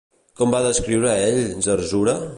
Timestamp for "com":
0.39-0.55